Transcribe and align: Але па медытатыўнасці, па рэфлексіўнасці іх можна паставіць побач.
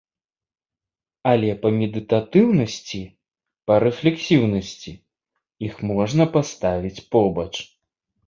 Але 1.31 1.49
па 1.65 1.69
медытатыўнасці, 1.79 3.01
па 3.71 3.77
рэфлексіўнасці 3.85 4.93
іх 5.69 5.75
можна 5.91 6.23
паставіць 6.39 7.05
побач. 7.17 7.51